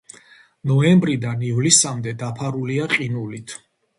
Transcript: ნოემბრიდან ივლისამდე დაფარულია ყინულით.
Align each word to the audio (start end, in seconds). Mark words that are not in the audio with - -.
ნოემბრიდან 0.71 1.43
ივლისამდე 1.49 2.15
დაფარულია 2.23 2.91
ყინულით. 2.97 3.57